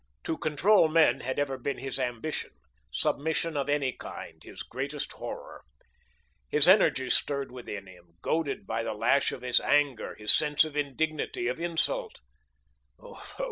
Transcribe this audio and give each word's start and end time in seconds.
To 0.23 0.35
control 0.35 0.87
men 0.87 1.19
had 1.19 1.37
ever 1.37 1.59
been 1.59 1.77
his 1.77 1.99
ambition; 1.99 2.49
submission 2.91 3.55
of 3.55 3.69
any 3.69 3.91
kind, 3.91 4.41
his 4.43 4.63
greatest 4.63 5.11
horror. 5.11 5.63
His 6.49 6.67
energy 6.67 7.11
stirred 7.11 7.51
within 7.51 7.85
him, 7.85 8.15
goaded 8.19 8.65
by 8.65 8.81
the 8.81 8.95
lash 8.95 9.31
of 9.31 9.43
his 9.43 9.59
anger, 9.59 10.15
his 10.15 10.33
sense 10.35 10.63
of 10.63 10.75
indignity, 10.75 11.47
of 11.47 11.59
insult. 11.59 12.19